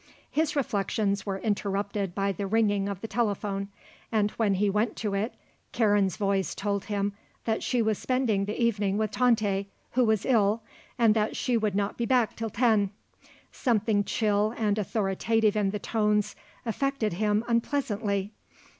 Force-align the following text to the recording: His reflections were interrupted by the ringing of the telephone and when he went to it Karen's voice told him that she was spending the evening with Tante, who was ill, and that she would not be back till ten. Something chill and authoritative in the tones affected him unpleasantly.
His 0.31 0.55
reflections 0.55 1.27
were 1.27 1.37
interrupted 1.37 2.15
by 2.15 2.31
the 2.31 2.47
ringing 2.47 2.89
of 2.89 3.01
the 3.01 3.07
telephone 3.07 3.67
and 4.11 4.31
when 4.31 4.55
he 4.55 4.67
went 4.67 4.95
to 4.95 5.13
it 5.13 5.35
Karen's 5.73 6.17
voice 6.17 6.55
told 6.55 6.85
him 6.85 7.13
that 7.45 7.61
she 7.61 7.83
was 7.83 7.99
spending 7.99 8.45
the 8.45 8.59
evening 8.59 8.97
with 8.97 9.11
Tante, 9.11 9.67
who 9.91 10.03
was 10.03 10.25
ill, 10.25 10.63
and 10.97 11.13
that 11.13 11.35
she 11.35 11.55
would 11.55 11.75
not 11.75 11.99
be 11.99 12.07
back 12.07 12.35
till 12.35 12.49
ten. 12.49 12.89
Something 13.51 14.03
chill 14.03 14.55
and 14.57 14.79
authoritative 14.79 15.55
in 15.55 15.69
the 15.69 15.77
tones 15.77 16.35
affected 16.65 17.13
him 17.13 17.45
unpleasantly. 17.47 18.31